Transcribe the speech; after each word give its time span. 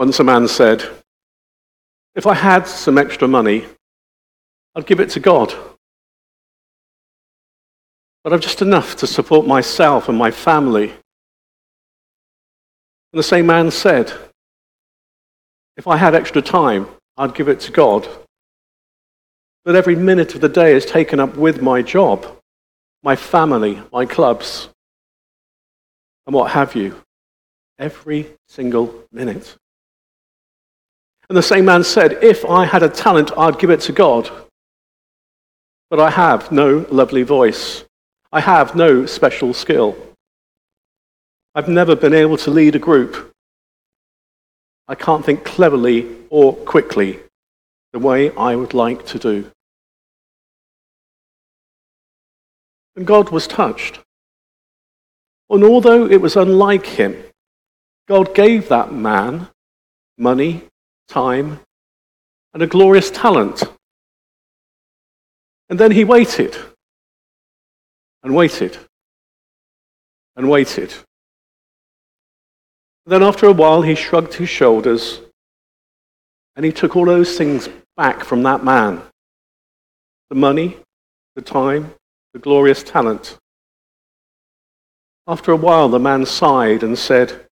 Once 0.00 0.18
a 0.18 0.24
man 0.24 0.48
said, 0.48 0.82
If 2.14 2.26
I 2.26 2.32
had 2.32 2.66
some 2.66 2.96
extra 2.96 3.28
money, 3.28 3.66
I'd 4.74 4.86
give 4.86 4.98
it 4.98 5.10
to 5.10 5.20
God. 5.20 5.52
But 8.24 8.32
I've 8.32 8.40
just 8.40 8.62
enough 8.62 8.96
to 8.96 9.06
support 9.06 9.46
myself 9.46 10.08
and 10.08 10.16
my 10.16 10.30
family. 10.30 10.88
And 13.12 13.18
the 13.18 13.22
same 13.22 13.44
man 13.44 13.70
said, 13.70 14.10
If 15.76 15.86
I 15.86 15.98
had 15.98 16.14
extra 16.14 16.40
time, 16.40 16.86
I'd 17.18 17.34
give 17.34 17.48
it 17.50 17.60
to 17.60 17.70
God. 17.70 18.08
But 19.66 19.76
every 19.76 19.96
minute 19.96 20.34
of 20.34 20.40
the 20.40 20.48
day 20.48 20.72
is 20.74 20.86
taken 20.86 21.20
up 21.20 21.36
with 21.36 21.60
my 21.60 21.82
job, 21.82 22.38
my 23.02 23.16
family, 23.16 23.82
my 23.92 24.06
clubs, 24.06 24.70
and 26.26 26.34
what 26.34 26.52
have 26.52 26.74
you. 26.74 27.02
Every 27.78 28.30
single 28.48 29.04
minute. 29.12 29.58
And 31.30 31.36
the 31.36 31.42
same 31.42 31.66
man 31.66 31.84
said, 31.84 32.24
If 32.24 32.44
I 32.44 32.64
had 32.64 32.82
a 32.82 32.88
talent, 32.88 33.30
I'd 33.38 33.60
give 33.60 33.70
it 33.70 33.80
to 33.82 33.92
God. 33.92 34.28
But 35.88 36.00
I 36.00 36.10
have 36.10 36.50
no 36.50 36.84
lovely 36.90 37.22
voice. 37.22 37.84
I 38.32 38.40
have 38.40 38.74
no 38.74 39.06
special 39.06 39.54
skill. 39.54 39.96
I've 41.54 41.68
never 41.68 41.94
been 41.94 42.14
able 42.14 42.36
to 42.38 42.50
lead 42.50 42.74
a 42.74 42.80
group. 42.80 43.32
I 44.88 44.96
can't 44.96 45.24
think 45.24 45.44
cleverly 45.44 46.08
or 46.30 46.52
quickly 46.52 47.20
the 47.92 48.00
way 48.00 48.32
I 48.34 48.56
would 48.56 48.74
like 48.74 49.06
to 49.06 49.18
do. 49.20 49.52
And 52.96 53.06
God 53.06 53.30
was 53.30 53.46
touched. 53.46 54.00
And 55.48 55.62
although 55.62 56.06
it 56.06 56.20
was 56.20 56.34
unlike 56.34 56.86
him, 56.86 57.22
God 58.08 58.34
gave 58.34 58.68
that 58.68 58.92
man 58.92 59.48
money, 60.18 60.64
time, 61.10 61.60
and 62.54 62.62
a 62.62 62.66
glorious 62.66 63.10
talent. 63.10 63.62
And 65.68 65.78
then 65.78 65.92
he 65.92 66.04
waited 66.04 66.56
and 68.22 68.34
waited 68.34 68.78
and 70.36 70.48
waited. 70.48 70.94
Then, 73.06 73.22
after 73.22 73.46
a 73.46 73.52
while, 73.52 73.82
he 73.82 73.94
shrugged 73.94 74.34
his 74.34 74.48
shoulders 74.48 75.20
and 76.56 76.64
he 76.64 76.72
took 76.72 76.96
all 76.96 77.06
those 77.06 77.36
things 77.36 77.68
back 77.96 78.24
from 78.24 78.42
that 78.42 78.64
man 78.64 79.02
the 80.28 80.36
money, 80.36 80.76
the 81.34 81.42
time, 81.42 81.92
the 82.34 82.38
glorious 82.38 82.84
talent. 82.84 83.36
After 85.26 85.50
a 85.50 85.56
while, 85.56 85.88
the 85.88 85.98
man 85.98 86.24
sighed 86.24 86.84
and 86.84 86.96
said, 86.96 87.46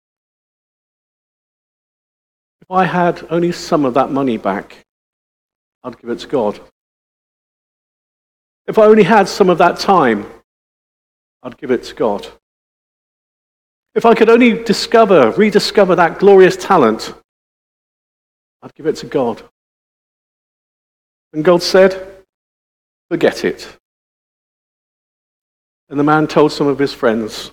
if 2.69 2.75
I 2.75 2.85
had 2.85 3.25
only 3.31 3.53
some 3.53 3.85
of 3.85 3.95
that 3.95 4.11
money 4.11 4.39
back, 4.39 4.77
I'd 5.85 5.99
give 6.01 6.11
it 6.11 6.19
to 6.21 6.27
God. 6.27 6.59
If 8.67 8.77
I 8.77 8.87
only 8.87 9.05
had 9.05 9.29
some 9.29 9.49
of 9.51 9.59
that 9.59 9.79
time, 9.79 10.27
I'd 11.45 11.57
give 11.59 11.71
it 11.71 11.85
to 11.85 11.95
God. 11.95 12.27
If 13.95 14.05
I 14.05 14.15
could 14.15 14.29
only 14.29 14.65
discover, 14.65 15.31
rediscover 15.31 15.95
that 15.95 16.19
glorious 16.19 16.57
talent, 16.57 17.15
I'd 18.63 18.75
give 18.75 18.87
it 18.87 18.97
to 18.97 19.07
God. 19.07 19.43
And 21.33 21.45
God 21.45 21.63
said, 21.63 22.25
Forget 23.09 23.45
it. 23.45 23.79
And 25.89 26.01
the 26.01 26.05
man 26.05 26.27
told 26.27 26.51
some 26.51 26.67
of 26.67 26.81
his 26.81 26.93
friends, 26.93 27.53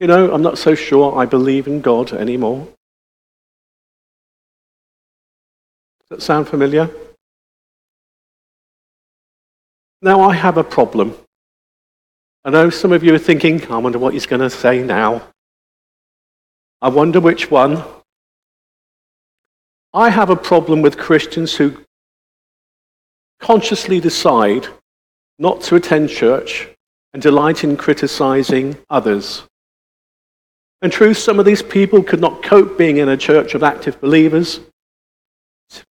You 0.00 0.08
know, 0.08 0.34
I'm 0.34 0.42
not 0.42 0.58
so 0.58 0.74
sure 0.74 1.16
I 1.16 1.24
believe 1.24 1.68
in 1.68 1.80
God 1.80 2.12
anymore. 2.12 2.66
That 6.10 6.22
sound 6.22 6.48
familiar? 6.48 6.88
Now 10.02 10.20
I 10.20 10.34
have 10.34 10.56
a 10.56 10.64
problem. 10.64 11.16
I 12.44 12.50
know 12.50 12.70
some 12.70 12.92
of 12.92 13.02
you 13.02 13.12
are 13.14 13.18
thinking, 13.18 13.70
I 13.72 13.78
wonder 13.78 13.98
what 13.98 14.14
he's 14.14 14.26
going 14.26 14.42
to 14.42 14.50
say 14.50 14.82
now. 14.82 15.22
I 16.80 16.88
wonder 16.90 17.18
which 17.18 17.50
one. 17.50 17.82
I 19.92 20.10
have 20.10 20.30
a 20.30 20.36
problem 20.36 20.82
with 20.82 20.98
Christians 20.98 21.56
who 21.56 21.82
consciously 23.40 23.98
decide 23.98 24.68
not 25.38 25.60
to 25.62 25.76
attend 25.76 26.10
church 26.10 26.68
and 27.12 27.22
delight 27.22 27.64
in 27.64 27.76
criticizing 27.76 28.76
others. 28.90 29.42
In 30.82 30.90
truth, 30.90 31.18
some 31.18 31.40
of 31.40 31.46
these 31.46 31.62
people 31.62 32.02
could 32.02 32.20
not 32.20 32.42
cope 32.42 32.78
being 32.78 32.98
in 32.98 33.08
a 33.08 33.16
church 33.16 33.54
of 33.54 33.62
active 33.62 34.00
believers 34.00 34.60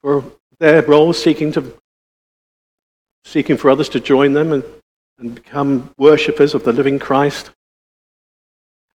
for 0.02 0.24
their 0.58 0.82
role, 0.82 1.12
seeking, 1.12 1.52
to, 1.52 1.74
seeking 3.24 3.56
for 3.56 3.70
others 3.70 3.88
to 3.90 4.00
join 4.00 4.32
them 4.32 4.52
and, 4.52 4.64
and 5.18 5.34
become 5.34 5.92
worshippers 5.98 6.54
of 6.54 6.64
the 6.64 6.72
living 6.72 6.98
Christ. 6.98 7.50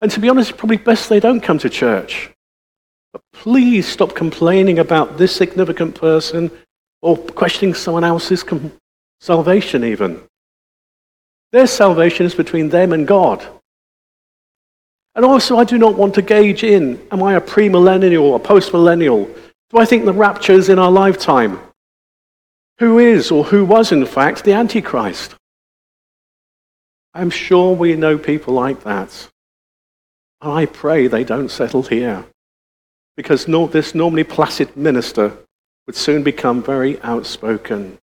And 0.00 0.10
to 0.10 0.20
be 0.20 0.28
honest, 0.28 0.50
it's 0.50 0.58
probably 0.58 0.76
best 0.76 1.08
they 1.08 1.20
don't 1.20 1.40
come 1.40 1.58
to 1.58 1.70
church. 1.70 2.30
But 3.12 3.22
please 3.32 3.86
stop 3.86 4.14
complaining 4.14 4.78
about 4.78 5.16
this 5.16 5.34
significant 5.34 5.94
person 5.94 6.50
or 7.02 7.16
questioning 7.16 7.74
someone 7.74 8.04
else's 8.04 8.42
com- 8.42 8.72
salvation, 9.20 9.84
even. 9.84 10.22
Their 11.52 11.66
salvation 11.66 12.26
is 12.26 12.34
between 12.34 12.68
them 12.68 12.92
and 12.92 13.06
God. 13.06 13.46
And 15.14 15.24
also, 15.24 15.56
I 15.56 15.64
do 15.64 15.78
not 15.78 15.96
want 15.96 16.14
to 16.16 16.22
gauge 16.22 16.62
in 16.62 17.00
am 17.10 17.22
I 17.22 17.34
a 17.34 17.40
premillennial 17.40 18.20
or 18.22 18.36
a 18.36 18.40
postmillennial? 18.40 19.34
Do 19.70 19.78
I 19.78 19.84
think 19.84 20.04
the 20.04 20.12
rapture 20.12 20.52
is 20.52 20.68
in 20.68 20.78
our 20.78 20.90
lifetime? 20.90 21.58
Who 22.78 22.98
is, 22.98 23.30
or 23.30 23.44
who 23.44 23.64
was, 23.64 23.90
in 23.90 24.04
fact, 24.06 24.44
the 24.44 24.52
Antichrist? 24.52 25.34
I'm 27.14 27.30
sure 27.30 27.74
we 27.74 27.96
know 27.96 28.18
people 28.18 28.54
like 28.54 28.84
that. 28.84 29.28
And 30.40 30.52
I 30.52 30.66
pray 30.66 31.06
they 31.06 31.24
don't 31.24 31.50
settle 31.50 31.82
here. 31.82 32.26
Because 33.16 33.46
this 33.46 33.94
normally 33.94 34.24
placid 34.24 34.76
minister 34.76 35.36
would 35.86 35.96
soon 35.96 36.22
become 36.22 36.62
very 36.62 37.00
outspoken. 37.00 37.98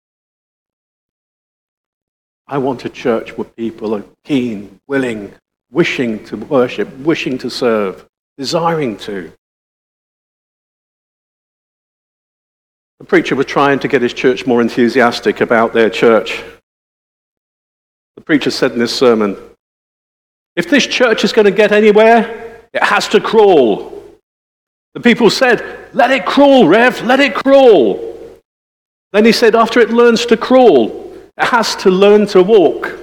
I 2.47 2.59
want 2.59 2.85
a 2.85 2.89
church 2.89 3.37
where 3.37 3.45
people 3.45 3.95
are 3.95 4.03
keen, 4.23 4.79
willing, 4.87 5.33
wishing 5.71 6.23
to 6.25 6.37
worship, 6.37 6.95
wishing 6.99 7.37
to 7.39 7.49
serve, 7.49 8.07
desiring 8.37 8.97
to. 8.97 9.31
The 12.99 13.05
preacher 13.05 13.35
was 13.35 13.45
trying 13.45 13.79
to 13.79 13.87
get 13.87 14.01
his 14.01 14.13
church 14.13 14.45
more 14.45 14.61
enthusiastic 14.61 15.41
about 15.41 15.73
their 15.73 15.89
church. 15.89 16.43
The 18.15 18.21
preacher 18.21 18.51
said 18.51 18.73
in 18.73 18.79
his 18.81 18.93
sermon, 18.93 19.37
If 20.55 20.69
this 20.69 20.85
church 20.85 21.23
is 21.23 21.31
going 21.31 21.45
to 21.45 21.51
get 21.51 21.71
anywhere, 21.71 22.65
it 22.73 22.83
has 22.83 23.07
to 23.09 23.21
crawl. 23.21 24.03
The 24.93 24.99
people 24.99 25.29
said, 25.29 25.89
Let 25.93 26.11
it 26.11 26.25
crawl, 26.25 26.67
Rev, 26.67 27.01
let 27.03 27.21
it 27.21 27.33
crawl. 27.33 28.05
Then 29.13 29.23
he 29.23 29.31
said, 29.31 29.55
After 29.55 29.79
it 29.79 29.91
learns 29.91 30.25
to 30.25 30.37
crawl, 30.37 31.13
it 31.37 31.45
has 31.45 31.77
to 31.77 31.89
learn 31.89 32.27
to 32.27 32.43
walk. 32.43 32.97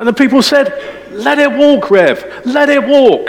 And 0.00 0.08
the 0.08 0.12
people 0.12 0.42
said, 0.42 1.12
Let 1.12 1.38
it 1.38 1.52
walk, 1.52 1.92
Rev, 1.92 2.42
let 2.44 2.68
it 2.68 2.84
walk. 2.84 3.28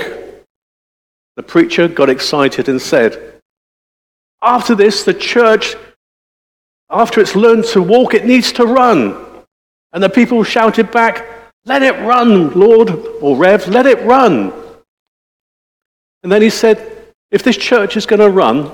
The 1.36 1.44
preacher 1.44 1.88
got 1.88 2.10
excited 2.10 2.68
and 2.68 2.82
said, 2.82 3.40
After 4.42 4.74
this, 4.74 5.04
the 5.04 5.14
church 5.14 5.76
after 6.90 7.22
it's 7.22 7.36
learned 7.36 7.66
to 7.66 7.82
walk, 7.82 8.14
it 8.14 8.26
needs 8.26 8.52
to 8.54 8.66
run. 8.66 9.26
And 9.94 10.04
the 10.04 10.10
people 10.10 10.44
shouted 10.44 10.92
back, 10.92 11.26
Let 11.66 11.84
it 11.84 12.00
run, 12.02 12.52
Lord, 12.52 12.90
or 13.22 13.38
Rev, 13.38 13.68
let 13.68 13.86
it 13.86 14.04
run. 14.06 14.54
And 16.24 16.32
then 16.32 16.42
he 16.42 16.50
said, 16.50 17.14
If 17.32 17.44
this 17.44 17.58
church 17.58 17.96
is 17.96 18.06
going 18.06 18.20
to 18.20 18.30
run, 18.30 18.72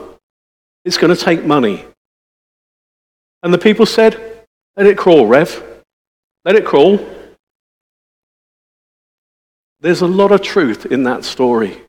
it's 0.84 0.98
going 0.98 1.16
to 1.16 1.22
take 1.22 1.44
money. 1.44 1.86
And 3.44 3.54
the 3.54 3.58
people 3.58 3.86
said, 3.86 4.46
Let 4.78 4.88
it 4.88 4.98
crawl, 4.98 5.26
Rev. 5.26 5.64
Let 6.46 6.56
it 6.56 6.66
crawl. 6.66 7.00
There's 9.82 10.02
a 10.02 10.08
lot 10.08 10.32
of 10.32 10.42
truth 10.42 10.86
in 10.88 11.04
that 11.04 11.26
story. 11.26 11.82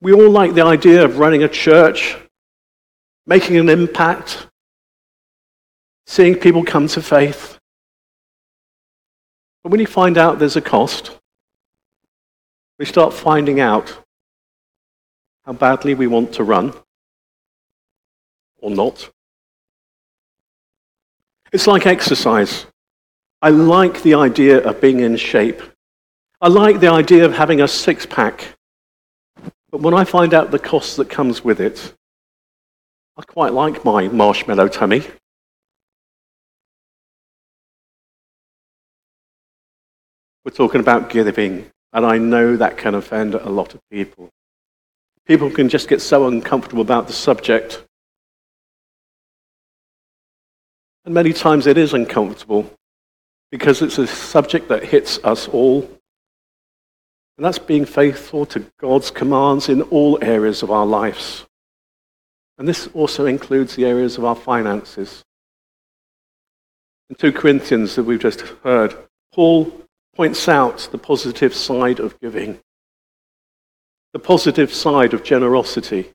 We 0.00 0.12
all 0.12 0.30
like 0.30 0.54
the 0.54 0.64
idea 0.64 1.04
of 1.04 1.18
running 1.18 1.42
a 1.42 1.48
church, 1.48 2.16
making 3.26 3.56
an 3.56 3.68
impact, 3.68 4.46
seeing 6.06 6.34
people 6.36 6.64
come 6.64 6.86
to 6.88 7.02
faith. 7.02 7.58
But 9.62 9.70
when 9.70 9.80
you 9.80 9.86
find 9.86 10.18
out 10.18 10.38
there's 10.38 10.56
a 10.56 10.60
cost, 10.60 11.18
we 12.78 12.84
start 12.84 13.14
finding 13.14 13.60
out 13.60 14.04
how 15.44 15.52
badly 15.52 15.94
we 15.94 16.06
want 16.06 16.32
to 16.34 16.44
run 16.44 16.72
or 18.60 18.70
not. 18.70 19.10
It's 21.52 21.66
like 21.66 21.86
exercise. 21.86 22.66
I 23.40 23.50
like 23.50 24.02
the 24.02 24.14
idea 24.14 24.58
of 24.58 24.80
being 24.80 25.00
in 25.00 25.16
shape. 25.16 25.62
I 26.40 26.48
like 26.48 26.80
the 26.80 26.88
idea 26.88 27.24
of 27.24 27.34
having 27.34 27.60
a 27.60 27.68
six 27.68 28.06
pack. 28.06 28.56
But 29.70 29.80
when 29.80 29.94
I 29.94 30.04
find 30.04 30.34
out 30.34 30.50
the 30.50 30.58
cost 30.58 30.96
that 30.96 31.08
comes 31.10 31.44
with 31.44 31.60
it, 31.60 31.94
I 33.16 33.22
quite 33.22 33.52
like 33.52 33.84
my 33.84 34.08
marshmallow 34.08 34.68
tummy. 34.68 35.04
We're 40.44 40.50
talking 40.50 40.80
about 40.80 41.08
giving, 41.08 41.70
and 41.92 42.04
I 42.04 42.18
know 42.18 42.56
that 42.56 42.76
can 42.76 42.94
offend 42.94 43.34
a 43.34 43.48
lot 43.48 43.74
of 43.74 43.80
people. 43.90 44.28
People 45.26 45.50
can 45.50 45.70
just 45.70 45.88
get 45.88 46.02
so 46.02 46.26
uncomfortable 46.28 46.82
about 46.82 47.06
the 47.06 47.14
subject. 47.14 47.82
And 51.06 51.14
many 51.14 51.32
times 51.32 51.66
it 51.66 51.78
is 51.78 51.94
uncomfortable 51.94 52.70
because 53.50 53.80
it's 53.80 53.98
a 53.98 54.06
subject 54.06 54.68
that 54.68 54.84
hits 54.84 55.18
us 55.24 55.48
all. 55.48 55.80
And 57.38 57.44
that's 57.44 57.58
being 57.58 57.86
faithful 57.86 58.44
to 58.46 58.66
God's 58.78 59.10
commands 59.10 59.70
in 59.70 59.80
all 59.82 60.18
areas 60.22 60.62
of 60.62 60.70
our 60.70 60.84
lives. 60.84 61.46
And 62.58 62.68
this 62.68 62.86
also 62.94 63.24
includes 63.26 63.74
the 63.74 63.86
areas 63.86 64.18
of 64.18 64.24
our 64.24 64.36
finances. 64.36 65.24
In 67.08 67.16
2 67.16 67.32
Corinthians 67.32 67.96
that 67.96 68.04
we've 68.04 68.20
just 68.20 68.42
heard, 68.62 68.94
Paul 69.32 69.83
points 70.14 70.48
out 70.48 70.88
the 70.92 70.98
positive 70.98 71.54
side 71.54 72.00
of 72.00 72.18
giving, 72.20 72.60
the 74.12 74.18
positive 74.18 74.72
side 74.72 75.12
of 75.12 75.24
generosity. 75.24 76.10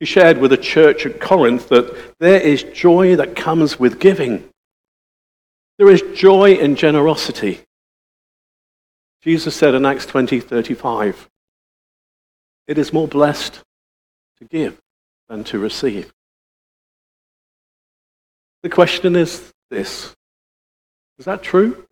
He 0.00 0.06
shared 0.06 0.38
with 0.38 0.50
the 0.50 0.56
church 0.56 1.04
at 1.06 1.20
Corinth 1.20 1.68
that 1.68 2.18
there 2.18 2.40
is 2.40 2.62
joy 2.62 3.16
that 3.16 3.36
comes 3.36 3.78
with 3.78 4.00
giving. 4.00 4.48
There 5.78 5.90
is 5.90 6.02
joy 6.14 6.54
in 6.54 6.74
generosity. 6.74 7.60
Jesus 9.22 9.54
said 9.54 9.74
in 9.74 9.84
Acts 9.84 10.06
20 10.06 10.40
35, 10.40 11.28
It 12.66 12.78
is 12.78 12.92
more 12.92 13.06
blessed 13.06 13.60
to 14.38 14.44
give 14.46 14.80
than 15.28 15.44
to 15.44 15.58
receive. 15.58 16.12
The 18.62 18.70
question 18.70 19.16
is 19.16 19.52
this 19.70 20.14
Is 21.18 21.26
that 21.26 21.42
true? 21.42 21.86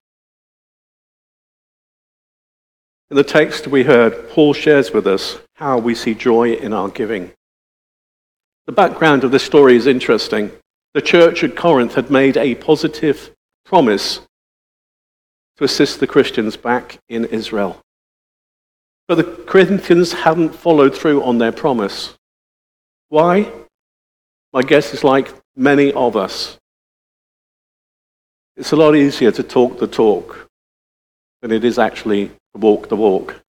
In 3.10 3.16
the 3.16 3.24
text 3.24 3.66
we 3.66 3.84
heard, 3.84 4.28
Paul 4.28 4.52
shares 4.52 4.92
with 4.92 5.06
us 5.06 5.38
how 5.54 5.78
we 5.78 5.94
see 5.94 6.14
joy 6.14 6.52
in 6.52 6.74
our 6.74 6.90
giving. 6.90 7.32
The 8.66 8.72
background 8.72 9.24
of 9.24 9.30
this 9.30 9.42
story 9.42 9.76
is 9.76 9.86
interesting. 9.86 10.52
The 10.92 11.00
church 11.00 11.42
at 11.42 11.56
Corinth 11.56 11.94
had 11.94 12.10
made 12.10 12.36
a 12.36 12.54
positive 12.56 13.30
promise 13.64 14.20
to 15.56 15.64
assist 15.64 16.00
the 16.00 16.06
Christians 16.06 16.58
back 16.58 16.98
in 17.08 17.24
Israel. 17.24 17.80
But 19.06 19.14
the 19.14 19.24
Corinthians 19.24 20.12
hadn't 20.12 20.54
followed 20.54 20.94
through 20.94 21.22
on 21.22 21.38
their 21.38 21.52
promise. 21.52 22.14
Why? 23.08 23.50
My 24.52 24.62
guess 24.62 24.92
is 24.92 25.02
like 25.02 25.32
many 25.56 25.94
of 25.94 26.14
us. 26.14 26.58
It's 28.54 28.72
a 28.72 28.76
lot 28.76 28.94
easier 28.94 29.30
to 29.32 29.42
talk 29.42 29.78
the 29.78 29.86
talk 29.86 30.47
than 31.42 31.52
it 31.52 31.64
is 31.64 31.78
actually 31.78 32.28
to 32.28 32.58
walk 32.58 32.88
the 32.88 32.96
walk. 32.96 33.40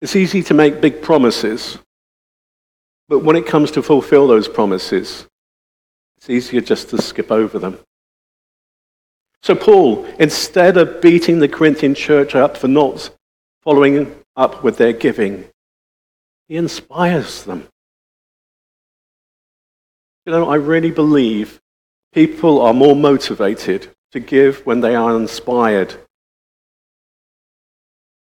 It's 0.00 0.16
easy 0.16 0.42
to 0.44 0.54
make 0.54 0.80
big 0.80 1.02
promises, 1.02 1.78
but 3.08 3.18
when 3.20 3.36
it 3.36 3.46
comes 3.46 3.70
to 3.72 3.82
fulfill 3.82 4.26
those 4.26 4.48
promises, 4.48 5.26
it's 6.16 6.30
easier 6.30 6.60
just 6.60 6.88
to 6.90 7.02
skip 7.02 7.30
over 7.30 7.58
them. 7.58 7.78
So, 9.42 9.54
Paul, 9.54 10.04
instead 10.18 10.76
of 10.76 11.00
beating 11.00 11.38
the 11.38 11.48
Corinthian 11.48 11.94
church 11.94 12.34
up 12.34 12.56
for 12.56 12.68
not 12.68 13.10
following 13.62 14.14
up 14.36 14.62
with 14.62 14.76
their 14.76 14.92
giving, 14.92 15.46
he 16.48 16.56
inspires 16.56 17.44
them. 17.44 17.68
You 20.26 20.32
know, 20.32 20.50
I 20.50 20.56
really 20.56 20.90
believe 20.90 21.58
people 22.12 22.60
are 22.60 22.74
more 22.74 22.94
motivated 22.94 23.88
to 24.12 24.20
give 24.20 24.66
when 24.66 24.80
they 24.80 24.94
are 24.94 25.16
inspired 25.16 25.94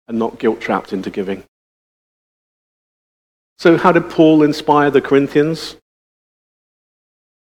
and 0.07 0.17
not 0.17 0.39
guilt 0.39 0.61
trapped 0.61 0.93
into 0.93 1.09
giving. 1.09 1.43
So, 3.57 3.77
how 3.77 3.91
did 3.91 4.09
Paul 4.09 4.43
inspire 4.43 4.91
the 4.91 5.01
Corinthians? 5.01 5.75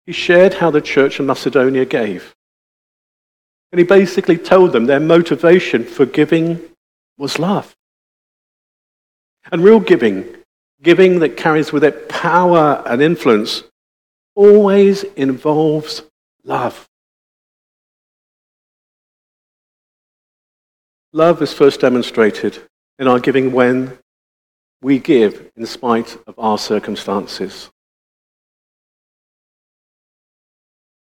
He 0.05 0.11
shared 0.11 0.55
how 0.55 0.71
the 0.71 0.81
church 0.81 1.19
in 1.19 1.25
Macedonia 1.25 1.85
gave. 1.85 2.35
And 3.71 3.79
he 3.79 3.85
basically 3.85 4.37
told 4.37 4.73
them 4.73 4.85
their 4.85 4.99
motivation 4.99 5.85
for 5.85 6.05
giving 6.05 6.59
was 7.17 7.39
love. 7.39 7.75
And 9.51 9.63
real 9.63 9.79
giving, 9.79 10.25
giving 10.83 11.19
that 11.19 11.37
carries 11.37 11.71
with 11.71 11.83
it 11.83 12.09
power 12.09 12.83
and 12.85 13.01
influence, 13.01 13.63
always 14.35 15.03
involves 15.15 16.03
love. 16.43 16.89
Love 21.13 21.41
is 21.41 21.51
first 21.51 21.81
demonstrated 21.81 22.57
in 22.97 23.05
our 23.05 23.19
giving 23.19 23.51
when 23.51 23.97
we 24.81 24.97
give 24.97 25.51
in 25.57 25.65
spite 25.65 26.17
of 26.25 26.33
our 26.37 26.57
circumstances. 26.57 27.69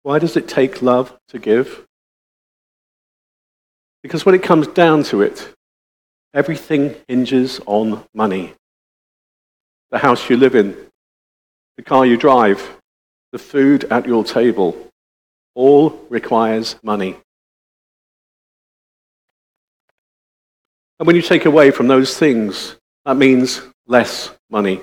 Why 0.02 0.18
does 0.18 0.36
it 0.36 0.46
take 0.46 0.82
love 0.82 1.18
to 1.28 1.38
give? 1.38 1.86
Because 4.02 4.26
when 4.26 4.34
it 4.34 4.42
comes 4.42 4.66
down 4.66 5.04
to 5.04 5.22
it, 5.22 5.54
everything 6.34 6.94
hinges 7.08 7.58
on 7.64 8.04
money. 8.12 8.52
The 9.90 9.98
house 9.98 10.28
you 10.28 10.36
live 10.36 10.54
in, 10.54 10.76
the 11.78 11.82
car 11.82 12.04
you 12.04 12.18
drive, 12.18 12.76
the 13.32 13.38
food 13.38 13.84
at 13.84 14.06
your 14.06 14.22
table, 14.22 14.76
all 15.54 16.04
requires 16.10 16.76
money. 16.82 17.16
And 21.04 21.06
when 21.08 21.16
you 21.16 21.20
take 21.20 21.44
away 21.44 21.70
from 21.70 21.86
those 21.86 22.16
things, 22.16 22.76
that 23.04 23.18
means 23.18 23.60
less 23.86 24.30
money. 24.48 24.80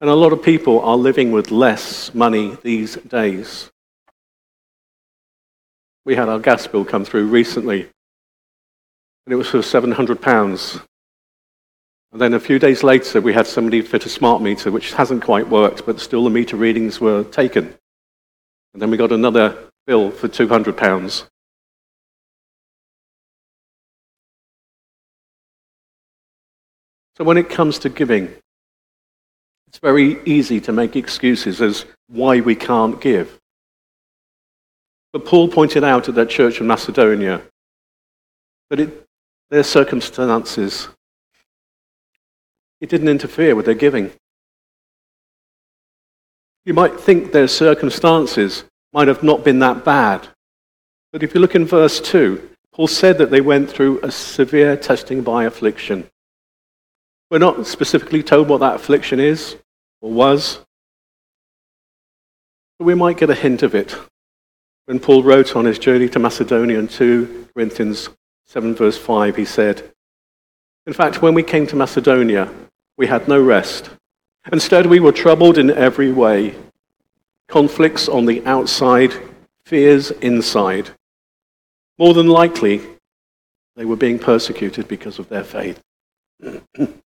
And 0.00 0.08
a 0.08 0.14
lot 0.14 0.32
of 0.32 0.40
people 0.40 0.82
are 0.82 0.96
living 0.96 1.32
with 1.32 1.50
less 1.50 2.14
money 2.14 2.56
these 2.62 2.94
days. 2.94 3.68
We 6.04 6.14
had 6.14 6.28
our 6.28 6.38
gas 6.38 6.64
bill 6.64 6.84
come 6.84 7.04
through 7.04 7.26
recently, 7.26 7.88
and 9.26 9.32
it 9.32 9.34
was 9.34 9.48
for 9.48 9.58
£700. 9.58 10.80
And 12.12 12.20
then 12.20 12.32
a 12.32 12.38
few 12.38 12.60
days 12.60 12.84
later, 12.84 13.20
we 13.20 13.32
had 13.32 13.48
somebody 13.48 13.82
fit 13.82 14.06
a 14.06 14.08
smart 14.08 14.42
meter, 14.42 14.70
which 14.70 14.92
hasn't 14.92 15.24
quite 15.24 15.48
worked, 15.48 15.84
but 15.84 15.98
still 15.98 16.22
the 16.22 16.30
meter 16.30 16.56
readings 16.56 17.00
were 17.00 17.24
taken. 17.24 17.74
And 18.74 18.80
then 18.80 18.92
we 18.92 18.96
got 18.96 19.10
another 19.10 19.58
bill 19.88 20.12
for 20.12 20.28
£200. 20.28 21.26
So 27.16 27.24
when 27.24 27.38
it 27.38 27.48
comes 27.48 27.78
to 27.80 27.88
giving, 27.88 28.34
it's 29.68 29.78
very 29.78 30.20
easy 30.24 30.60
to 30.62 30.72
make 30.72 30.96
excuses 30.96 31.62
as 31.62 31.86
why 32.08 32.40
we 32.40 32.54
can't 32.54 33.00
give. 33.00 33.38
But 35.12 35.24
Paul 35.24 35.48
pointed 35.48 35.82
out 35.82 36.08
at 36.08 36.14
that 36.16 36.28
church 36.28 36.60
in 36.60 36.66
Macedonia 36.66 37.42
that 38.68 38.80
it, 38.80 39.06
their 39.48 39.62
circumstances, 39.62 40.88
it 42.80 42.90
didn't 42.90 43.08
interfere 43.08 43.54
with 43.54 43.64
their 43.64 43.74
giving. 43.74 44.12
You 46.66 46.74
might 46.74 47.00
think 47.00 47.32
their 47.32 47.48
circumstances 47.48 48.64
might 48.92 49.08
have 49.08 49.22
not 49.22 49.42
been 49.42 49.60
that 49.60 49.84
bad. 49.84 50.28
But 51.12 51.22
if 51.22 51.32
you 51.32 51.40
look 51.40 51.54
in 51.54 51.64
verse 51.64 51.98
2, 52.00 52.50
Paul 52.72 52.88
said 52.88 53.16
that 53.18 53.30
they 53.30 53.40
went 53.40 53.70
through 53.70 54.00
a 54.02 54.10
severe 54.10 54.76
testing 54.76 55.22
by 55.22 55.44
affliction. 55.44 56.10
We're 57.30 57.38
not 57.38 57.66
specifically 57.66 58.22
told 58.22 58.48
what 58.48 58.60
that 58.60 58.76
affliction 58.76 59.18
is 59.18 59.56
or 60.00 60.12
was, 60.12 60.60
but 62.78 62.84
we 62.84 62.94
might 62.94 63.18
get 63.18 63.30
a 63.30 63.34
hint 63.34 63.62
of 63.62 63.74
it 63.74 63.96
when 64.84 65.00
Paul 65.00 65.24
wrote 65.24 65.56
on 65.56 65.64
his 65.64 65.78
journey 65.78 66.08
to 66.10 66.20
Macedonia 66.20 66.78
in 66.78 66.86
2 66.86 67.48
Corinthians 67.52 68.08
7, 68.44 68.74
verse 68.76 68.96
5. 68.96 69.34
He 69.34 69.44
said, 69.44 69.90
In 70.86 70.92
fact, 70.92 71.20
when 71.20 71.34
we 71.34 71.42
came 71.42 71.66
to 71.66 71.76
Macedonia, 71.76 72.52
we 72.96 73.08
had 73.08 73.26
no 73.26 73.42
rest. 73.42 73.90
Instead, 74.52 74.86
we 74.86 75.00
were 75.00 75.12
troubled 75.12 75.58
in 75.58 75.70
every 75.70 76.12
way 76.12 76.54
conflicts 77.48 78.08
on 78.08 78.26
the 78.26 78.44
outside, 78.44 79.12
fears 79.64 80.10
inside. 80.10 80.90
More 81.98 82.14
than 82.14 82.28
likely, 82.28 82.82
they 83.76 83.84
were 83.84 83.96
being 83.96 84.18
persecuted 84.18 84.88
because 84.88 85.18
of 85.18 85.28
their 85.28 85.44
faith. 85.44 85.80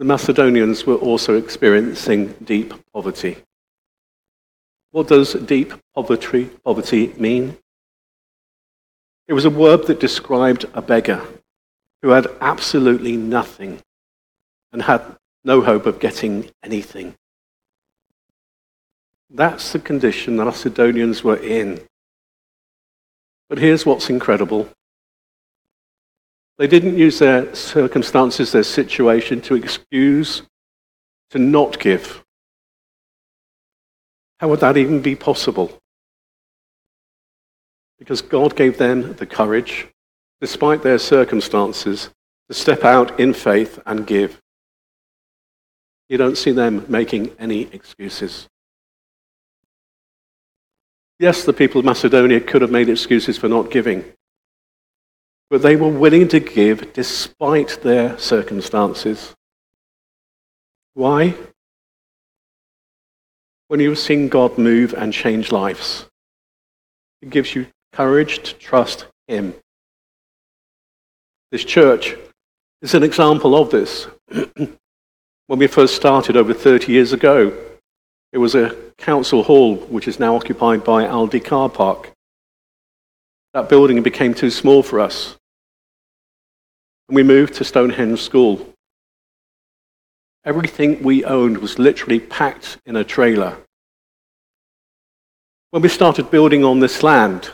The 0.00 0.06
Macedonians 0.06 0.86
were 0.86 0.94
also 0.94 1.36
experiencing 1.36 2.34
deep 2.42 2.72
poverty. 2.90 3.36
What 4.92 5.08
does 5.08 5.34
deep 5.34 5.74
poverty, 5.94 6.46
poverty 6.64 7.12
mean? 7.18 7.58
It 9.28 9.34
was 9.34 9.44
a 9.44 9.50
word 9.50 9.86
that 9.88 10.00
described 10.00 10.64
a 10.72 10.80
beggar 10.80 11.22
who 12.00 12.08
had 12.08 12.28
absolutely 12.40 13.18
nothing 13.18 13.82
and 14.72 14.80
had 14.80 15.02
no 15.44 15.60
hope 15.60 15.84
of 15.84 16.00
getting 16.00 16.50
anything. 16.62 17.14
That's 19.28 19.70
the 19.70 19.80
condition 19.80 20.38
the 20.38 20.46
Macedonians 20.46 21.22
were 21.22 21.36
in. 21.36 21.78
But 23.50 23.58
here's 23.58 23.84
what's 23.84 24.08
incredible. 24.08 24.70
They 26.60 26.66
didn't 26.66 26.98
use 26.98 27.18
their 27.18 27.54
circumstances, 27.54 28.52
their 28.52 28.64
situation, 28.64 29.40
to 29.40 29.54
excuse 29.54 30.42
to 31.30 31.38
not 31.38 31.80
give. 31.80 32.22
How 34.40 34.48
would 34.48 34.60
that 34.60 34.76
even 34.76 35.00
be 35.00 35.16
possible? 35.16 35.78
Because 37.98 38.20
God 38.20 38.56
gave 38.56 38.76
them 38.76 39.14
the 39.14 39.24
courage, 39.24 39.88
despite 40.42 40.82
their 40.82 40.98
circumstances, 40.98 42.10
to 42.50 42.54
step 42.54 42.84
out 42.84 43.18
in 43.18 43.32
faith 43.32 43.78
and 43.86 44.06
give. 44.06 44.38
You 46.10 46.18
don't 46.18 46.36
see 46.36 46.52
them 46.52 46.84
making 46.88 47.34
any 47.38 47.72
excuses. 47.72 48.48
Yes, 51.18 51.42
the 51.42 51.54
people 51.54 51.78
of 51.78 51.86
Macedonia 51.86 52.38
could 52.38 52.60
have 52.60 52.70
made 52.70 52.90
excuses 52.90 53.38
for 53.38 53.48
not 53.48 53.70
giving, 53.70 54.04
but 55.50 55.62
they 55.62 55.74
were 55.74 55.88
willing 55.88 56.28
to 56.28 56.38
give 56.38 56.92
despite 56.92 57.80
their 57.82 58.16
circumstances. 58.18 59.34
Why? 60.94 61.34
When 63.66 63.80
you've 63.80 63.98
seen 63.98 64.28
God 64.28 64.58
move 64.58 64.94
and 64.94 65.12
change 65.12 65.50
lives, 65.50 66.06
it 67.20 67.30
gives 67.30 67.54
you 67.54 67.66
courage 67.92 68.42
to 68.44 68.54
trust 68.54 69.06
Him. 69.26 69.54
This 71.50 71.64
church 71.64 72.14
is 72.80 72.94
an 72.94 73.02
example 73.02 73.60
of 73.60 73.70
this. 73.70 74.06
when 75.48 75.58
we 75.58 75.66
first 75.66 75.96
started 75.96 76.36
over 76.36 76.54
30 76.54 76.92
years 76.92 77.12
ago, 77.12 77.52
it 78.32 78.38
was 78.38 78.54
a 78.54 78.76
council 78.98 79.42
hall 79.42 79.76
which 79.76 80.06
is 80.06 80.20
now 80.20 80.36
occupied 80.36 80.84
by 80.84 81.04
Aldi 81.04 81.44
Car 81.44 81.68
Park. 81.68 82.12
That 83.52 83.68
building 83.68 84.00
became 84.02 84.32
too 84.32 84.50
small 84.50 84.84
for 84.84 85.00
us. 85.00 85.36
And 87.10 87.16
we 87.16 87.24
moved 87.24 87.54
to 87.54 87.64
Stonehenge 87.64 88.22
School. 88.22 88.64
Everything 90.44 91.02
we 91.02 91.24
owned 91.24 91.58
was 91.58 91.76
literally 91.76 92.20
packed 92.20 92.78
in 92.86 92.94
a 92.94 93.02
trailer. 93.02 93.56
When 95.70 95.82
we 95.82 95.88
started 95.88 96.30
building 96.30 96.62
on 96.64 96.78
this 96.78 97.02
land, 97.02 97.50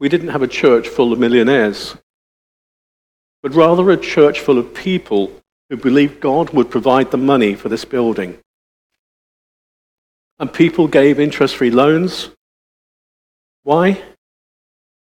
we 0.00 0.08
didn't 0.08 0.30
have 0.30 0.42
a 0.42 0.48
church 0.48 0.88
full 0.88 1.12
of 1.12 1.20
millionaires, 1.20 1.96
but 3.44 3.54
rather 3.54 3.92
a 3.92 3.96
church 3.96 4.40
full 4.40 4.58
of 4.58 4.74
people 4.74 5.30
who 5.70 5.76
believed 5.76 6.18
God 6.18 6.50
would 6.50 6.68
provide 6.68 7.12
the 7.12 7.16
money 7.16 7.54
for 7.54 7.68
this 7.68 7.84
building. 7.84 8.38
And 10.40 10.52
people 10.52 10.88
gave 10.88 11.20
interest 11.20 11.54
free 11.54 11.70
loans. 11.70 12.30
Why? 13.62 14.02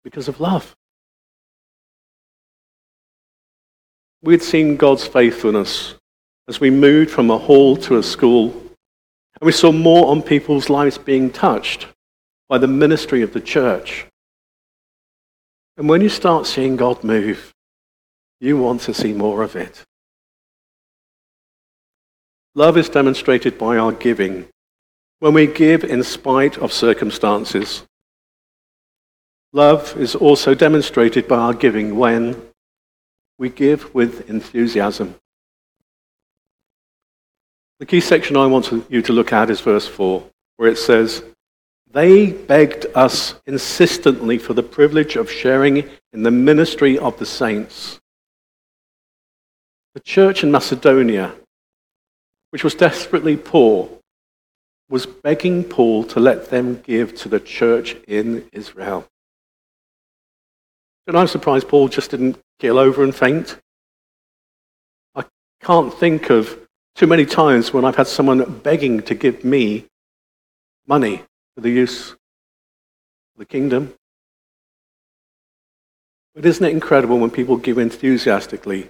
Because 0.05 0.29
of 0.29 0.39
love. 0.39 0.73
We'd 4.23 4.43
seen 4.43 4.77
God's 4.77 5.07
faithfulness 5.07 5.95
as 6.47 6.59
we 6.59 6.69
moved 6.69 7.11
from 7.11 7.31
a 7.31 7.37
hall 7.37 7.75
to 7.77 7.97
a 7.97 8.03
school, 8.03 8.51
and 8.51 9.41
we 9.41 9.51
saw 9.51 9.71
more 9.71 10.07
on 10.07 10.21
people's 10.21 10.69
lives 10.69 10.97
being 10.97 11.31
touched 11.31 11.87
by 12.47 12.57
the 12.57 12.67
ministry 12.67 13.21
of 13.21 13.33
the 13.33 13.41
church. 13.41 14.05
And 15.77 15.89
when 15.89 16.01
you 16.01 16.09
start 16.09 16.45
seeing 16.45 16.75
God 16.75 17.03
move, 17.03 17.51
you 18.39 18.57
want 18.57 18.81
to 18.81 18.93
see 18.93 19.13
more 19.13 19.41
of 19.41 19.55
it. 19.55 19.83
Love 22.53 22.77
is 22.77 22.89
demonstrated 22.89 23.57
by 23.57 23.77
our 23.77 23.93
giving 23.93 24.47
when 25.19 25.33
we 25.33 25.47
give 25.47 25.83
in 25.83 26.03
spite 26.03 26.57
of 26.57 26.73
circumstances. 26.73 27.83
Love 29.53 29.95
is 29.97 30.15
also 30.15 30.53
demonstrated 30.53 31.27
by 31.27 31.37
our 31.37 31.53
giving 31.53 31.95
when 31.95 32.50
we 33.41 33.49
give 33.49 33.91
with 33.95 34.29
enthusiasm. 34.29 35.15
The 37.79 37.87
key 37.87 37.99
section 37.99 38.37
I 38.37 38.45
want 38.45 38.71
you 38.87 39.01
to 39.01 39.13
look 39.13 39.33
at 39.33 39.49
is 39.49 39.59
verse 39.61 39.87
4, 39.87 40.23
where 40.57 40.69
it 40.69 40.77
says, 40.77 41.23
They 41.91 42.33
begged 42.33 42.85
us 42.93 43.33
insistently 43.47 44.37
for 44.37 44.53
the 44.53 44.61
privilege 44.61 45.15
of 45.15 45.31
sharing 45.31 45.89
in 46.13 46.21
the 46.21 46.29
ministry 46.29 46.99
of 46.99 47.17
the 47.17 47.25
saints. 47.25 47.99
The 49.95 50.01
church 50.01 50.43
in 50.43 50.51
Macedonia, 50.51 51.33
which 52.51 52.63
was 52.63 52.75
desperately 52.75 53.37
poor, 53.37 53.89
was 54.87 55.07
begging 55.07 55.63
Paul 55.63 56.03
to 56.03 56.19
let 56.19 56.51
them 56.51 56.79
give 56.83 57.15
to 57.15 57.27
the 57.27 57.39
church 57.39 57.95
in 58.07 58.47
Israel. 58.53 59.07
And 61.11 61.19
I'm 61.19 61.27
surprised 61.27 61.67
Paul 61.67 61.89
just 61.89 62.11
didn't 62.11 62.39
keel 62.57 62.79
over 62.79 63.03
and 63.03 63.13
faint. 63.13 63.57
I 65.13 65.25
can't 65.61 65.93
think 65.93 66.29
of 66.29 66.57
too 66.95 67.05
many 67.05 67.25
times 67.25 67.73
when 67.73 67.83
I've 67.83 67.97
had 67.97 68.07
someone 68.07 68.59
begging 68.59 69.01
to 69.01 69.13
give 69.13 69.43
me 69.43 69.87
money 70.87 71.21
for 71.53 71.59
the 71.59 71.69
use 71.69 72.11
of 72.13 72.17
the 73.39 73.45
kingdom. 73.45 73.93
But 76.33 76.45
isn't 76.45 76.65
it 76.65 76.71
incredible 76.71 77.19
when 77.19 77.29
people 77.29 77.57
give 77.57 77.77
enthusiastically, 77.77 78.89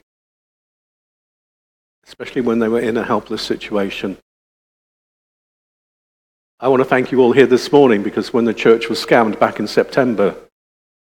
especially 2.05 2.41
when 2.41 2.59
they 2.59 2.67
were 2.67 2.81
in 2.81 2.97
a 2.97 3.03
helpless 3.03 3.41
situation? 3.41 4.19
I 6.59 6.67
want 6.67 6.81
to 6.81 6.85
thank 6.85 7.11
you 7.11 7.19
all 7.19 7.31
here 7.31 7.47
this 7.47 7.71
morning 7.71 8.03
because 8.03 8.31
when 8.31 8.45
the 8.45 8.53
church 8.53 8.89
was 8.89 9.03
scammed 9.03 9.39
back 9.39 9.59
in 9.59 9.65
September, 9.65 10.35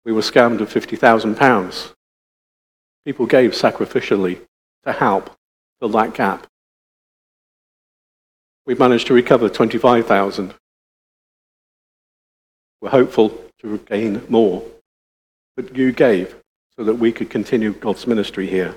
we 0.06 0.12
were 0.12 0.22
scammed 0.22 0.60
of 0.60 0.72
£50,000. 0.72 1.92
People 3.04 3.26
gave 3.26 3.50
sacrificially 3.50 4.40
to 4.84 4.92
help 4.92 5.36
fill 5.80 5.88
that 5.88 6.14
gap. 6.14 6.46
We've 8.64 8.78
managed 8.78 9.08
to 9.08 9.14
recover 9.14 9.48
25,000. 9.48 10.54
We're 12.80 12.90
hopeful 12.90 13.36
to 13.62 13.78
gain 13.78 14.22
more. 14.28 14.62
But 15.56 15.76
you 15.76 15.90
gave 15.90 16.36
so 16.76 16.84
that 16.84 16.94
we 16.94 17.10
could 17.10 17.28
continue 17.28 17.72
God's 17.72 18.06
ministry 18.06 18.46
here. 18.46 18.76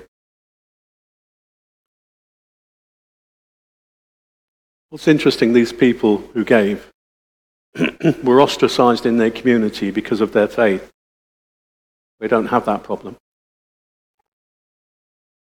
What's 4.88 5.06
interesting, 5.06 5.52
these 5.52 5.72
people 5.72 6.18
who 6.34 6.44
gave 6.44 6.90
were 8.24 8.42
ostracized 8.42 9.06
in 9.06 9.18
their 9.18 9.30
community 9.30 9.92
because 9.92 10.20
of 10.20 10.32
their 10.32 10.48
faith. 10.48 10.90
We 12.20 12.28
don't 12.28 12.46
have 12.46 12.66
that 12.66 12.84
problem. 12.84 13.16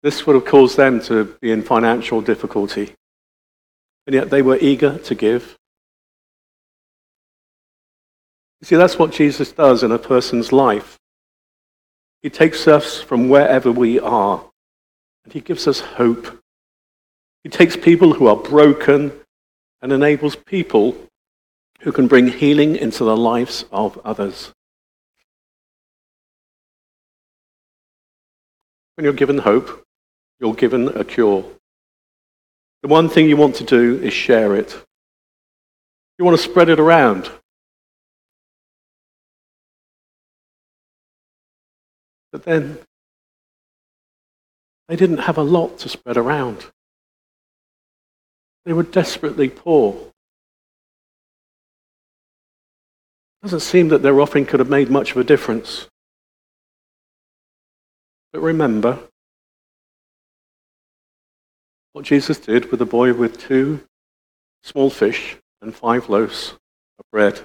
This 0.01 0.25
would 0.25 0.35
have 0.35 0.45
caused 0.45 0.77
them 0.77 1.01
to 1.01 1.25
be 1.41 1.51
in 1.51 1.61
financial 1.61 2.21
difficulty. 2.21 2.95
And 4.07 4.13
yet 4.13 4.29
they 4.29 4.41
were 4.41 4.57
eager 4.57 4.97
to 4.97 5.15
give. 5.15 5.57
You 8.61 8.65
see, 8.65 8.75
that's 8.77 8.97
what 8.97 9.11
Jesus 9.11 9.51
does 9.51 9.83
in 9.83 9.91
a 9.91 9.99
person's 9.99 10.51
life. 10.51 10.97
He 12.21 12.29
takes 12.29 12.67
us 12.67 13.01
from 13.01 13.29
wherever 13.29 13.71
we 13.71 13.99
are 13.99 14.43
and 15.23 15.33
he 15.33 15.41
gives 15.41 15.67
us 15.67 15.79
hope. 15.79 16.41
He 17.43 17.49
takes 17.49 17.77
people 17.77 18.13
who 18.13 18.27
are 18.27 18.35
broken 18.35 19.11
and 19.81 19.91
enables 19.91 20.35
people 20.35 20.95
who 21.81 21.91
can 21.91 22.07
bring 22.07 22.27
healing 22.27 22.75
into 22.75 23.03
the 23.03 23.15
lives 23.15 23.65
of 23.71 23.97
others. 24.03 24.51
When 28.99 29.05
you're 29.05 29.13
given 29.13 29.37
hope, 29.37 29.85
you're 30.41 30.53
given 30.53 30.89
a 30.89 31.05
cure. 31.05 31.45
The 32.81 32.89
one 32.89 33.07
thing 33.07 33.29
you 33.29 33.37
want 33.37 33.55
to 33.55 33.63
do 33.63 33.97
is 34.03 34.11
share 34.11 34.57
it. 34.57 34.77
You 36.17 36.25
want 36.25 36.35
to 36.35 36.43
spread 36.43 36.67
it 36.67 36.81
around. 36.81 37.31
But 42.33 42.43
then 42.43 42.77
they 44.89 44.97
didn't 44.97 45.19
have 45.19 45.37
a 45.37 45.43
lot 45.43 45.79
to 45.79 45.87
spread 45.87 46.17
around. 46.17 46.65
They 48.65 48.73
were 48.73 48.83
desperately 48.83 49.47
poor. 49.47 49.93
It 53.37 53.43
doesn't 53.43 53.61
seem 53.61 53.87
that 53.87 54.01
their 54.01 54.19
offering 54.19 54.45
could 54.45 54.59
have 54.59 54.69
made 54.69 54.89
much 54.89 55.11
of 55.11 55.17
a 55.17 55.23
difference. 55.23 55.87
But 58.31 58.41
remember 58.41 58.99
what 61.93 62.05
Jesus 62.05 62.39
did 62.39 62.69
with 62.71 62.79
the 62.79 62.85
boy 62.85 63.13
with 63.13 63.39
two 63.39 63.81
small 64.61 64.89
fish 64.89 65.37
and 65.61 65.75
five 65.75 66.09
loaves 66.09 66.53
of 66.99 67.05
bread. 67.11 67.41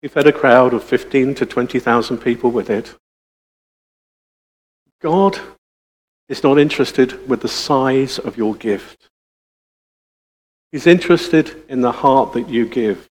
He 0.00 0.08
fed 0.08 0.26
a 0.26 0.32
crowd 0.32 0.74
of 0.74 0.82
15 0.82 1.34
to 1.36 1.46
20,000 1.46 2.18
people 2.18 2.50
with 2.50 2.70
it. 2.70 2.96
God 5.00 5.38
is 6.28 6.42
not 6.42 6.58
interested 6.58 7.28
with 7.28 7.42
the 7.42 7.48
size 7.48 8.18
of 8.18 8.36
your 8.36 8.54
gift. 8.54 9.08
He's 10.72 10.86
interested 10.86 11.62
in 11.68 11.82
the 11.82 11.92
heart 11.92 12.32
that 12.32 12.48
you 12.48 12.66
give. 12.66 13.08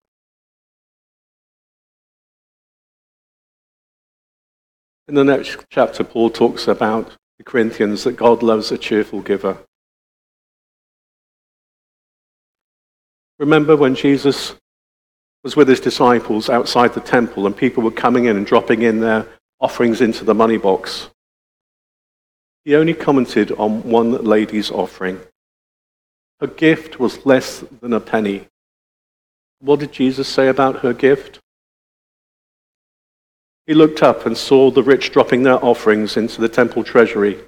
In 5.11 5.15
the 5.15 5.25
next 5.25 5.65
chapter, 5.69 6.05
Paul 6.05 6.29
talks 6.29 6.69
about 6.69 7.17
the 7.37 7.43
Corinthians 7.43 8.05
that 8.05 8.13
God 8.13 8.41
loves 8.41 8.71
a 8.71 8.77
cheerful 8.77 9.19
giver. 9.19 9.57
Remember 13.37 13.75
when 13.75 13.93
Jesus 13.93 14.55
was 15.43 15.57
with 15.57 15.67
his 15.67 15.81
disciples 15.81 16.49
outside 16.49 16.93
the 16.93 17.01
temple 17.01 17.45
and 17.45 17.57
people 17.57 17.83
were 17.83 17.91
coming 17.91 18.23
in 18.23 18.37
and 18.37 18.45
dropping 18.45 18.83
in 18.83 19.01
their 19.01 19.27
offerings 19.59 19.99
into 19.99 20.23
the 20.23 20.33
money 20.33 20.55
box? 20.55 21.09
He 22.63 22.73
only 22.73 22.93
commented 22.93 23.51
on 23.51 23.83
one 23.83 24.13
lady's 24.23 24.71
offering. 24.71 25.19
Her 26.39 26.47
gift 26.47 27.01
was 27.01 27.25
less 27.25 27.65
than 27.81 27.91
a 27.91 27.99
penny. 27.99 28.47
What 29.59 29.81
did 29.81 29.91
Jesus 29.91 30.29
say 30.29 30.47
about 30.47 30.79
her 30.83 30.93
gift? 30.93 31.41
He 33.67 33.73
looked 33.73 34.01
up 34.01 34.25
and 34.25 34.35
saw 34.35 34.71
the 34.71 34.83
rich 34.83 35.11
dropping 35.11 35.43
their 35.43 35.63
offerings 35.63 36.17
into 36.17 36.41
the 36.41 36.49
temple 36.49 36.83
treasury. 36.83 37.39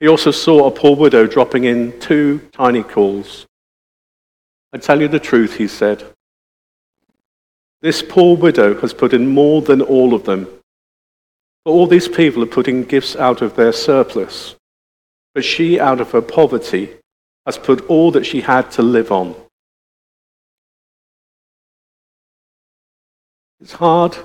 He 0.00 0.08
also 0.08 0.30
saw 0.30 0.66
a 0.66 0.70
poor 0.70 0.94
widow 0.94 1.26
dropping 1.26 1.64
in 1.64 1.98
two 2.00 2.40
tiny 2.52 2.82
coals. 2.82 3.46
I 4.72 4.78
tell 4.78 5.00
you 5.00 5.08
the 5.08 5.18
truth, 5.18 5.56
he 5.56 5.66
said. 5.66 6.04
This 7.80 8.02
poor 8.02 8.36
widow 8.36 8.80
has 8.80 8.92
put 8.92 9.12
in 9.12 9.28
more 9.28 9.62
than 9.62 9.80
all 9.80 10.14
of 10.14 10.24
them. 10.24 10.44
For 11.64 11.72
all 11.72 11.86
these 11.86 12.08
people 12.08 12.42
are 12.42 12.46
putting 12.46 12.84
gifts 12.84 13.16
out 13.16 13.40
of 13.40 13.56
their 13.56 13.72
surplus. 13.72 14.56
But 15.34 15.44
she, 15.44 15.80
out 15.80 16.00
of 16.00 16.10
her 16.12 16.22
poverty, 16.22 16.96
has 17.46 17.56
put 17.56 17.88
all 17.88 18.10
that 18.12 18.26
she 18.26 18.42
had 18.42 18.70
to 18.72 18.82
live 18.82 19.10
on. 19.10 19.34
It's 23.60 23.72
hard 23.72 24.16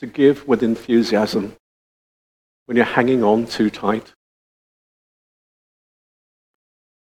to 0.00 0.06
give 0.06 0.46
with 0.46 0.62
enthusiasm 0.62 1.56
when 2.66 2.76
you're 2.76 2.86
hanging 2.86 3.22
on 3.22 3.46
too 3.46 3.70
tight. 3.70 4.12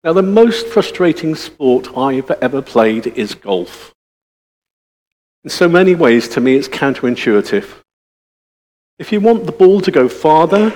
Now, 0.05 0.13
the 0.13 0.23
most 0.23 0.67
frustrating 0.67 1.37
sport 1.37 1.97
I've 1.97 2.31
ever 2.31 2.61
played 2.61 3.07
is 3.07 3.35
golf. 3.35 3.95
In 5.45 5.51
so 5.51 5.69
many 5.69 5.95
ways, 5.95 6.29
to 6.31 6.41
me, 6.41 6.57
it's 6.57 6.69
counterintuitive. 6.69 7.69
If 8.99 9.13
you 9.13 9.21
want 9.21 9.47
the 9.47 9.53
ball 9.53 9.81
to 9.81 9.91
go 9.91 10.09
farther, 10.09 10.73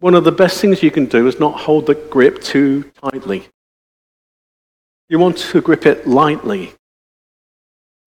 one 0.00 0.14
of 0.14 0.24
the 0.24 0.32
best 0.32 0.60
things 0.60 0.82
you 0.82 0.90
can 0.90 1.06
do 1.06 1.26
is 1.26 1.40
not 1.40 1.60
hold 1.60 1.86
the 1.86 1.94
grip 1.94 2.40
too 2.40 2.90
tightly. 3.02 3.48
You 5.08 5.18
want 5.18 5.38
to 5.38 5.60
grip 5.60 5.86
it 5.86 6.06
lightly. 6.06 6.74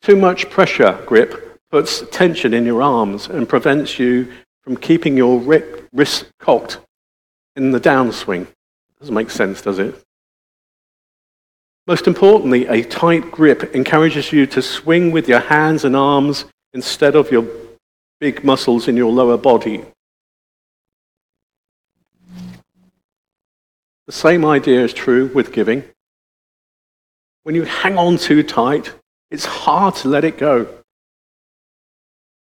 Too 0.01 0.15
much 0.15 0.49
pressure 0.49 1.03
grip 1.05 1.50
puts 1.71 2.03
tension 2.11 2.53
in 2.53 2.65
your 2.65 2.81
arms 2.81 3.27
and 3.27 3.47
prevents 3.47 3.97
you 3.97 4.31
from 4.61 4.75
keeping 4.77 5.17
your 5.17 5.39
wrist 5.93 6.25
cocked 6.39 6.79
in 7.55 7.71
the 7.71 7.79
downswing. 7.79 8.47
Doesn't 8.99 9.15
make 9.15 9.31
sense, 9.31 9.61
does 9.61 9.79
it? 9.79 9.95
Most 11.87 12.05
importantly, 12.07 12.67
a 12.67 12.83
tight 12.83 13.31
grip 13.31 13.75
encourages 13.75 14.31
you 14.31 14.45
to 14.47 14.61
swing 14.61 15.11
with 15.11 15.27
your 15.27 15.39
hands 15.39 15.83
and 15.83 15.95
arms 15.95 16.45
instead 16.73 17.15
of 17.15 17.31
your 17.31 17.47
big 18.19 18.43
muscles 18.43 18.87
in 18.87 18.95
your 18.95 19.11
lower 19.11 19.37
body. 19.37 19.83
The 24.05 24.11
same 24.11 24.45
idea 24.45 24.83
is 24.83 24.93
true 24.93 25.27
with 25.33 25.51
giving. 25.51 25.83
When 27.43 27.55
you 27.55 27.63
hang 27.63 27.97
on 27.97 28.17
too 28.17 28.43
tight, 28.43 28.93
it's 29.31 29.45
hard 29.45 29.95
to 29.95 30.09
let 30.09 30.23
it 30.23 30.37
go. 30.37 30.67